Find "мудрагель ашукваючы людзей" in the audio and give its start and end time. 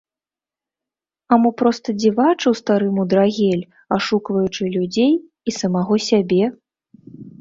2.97-5.13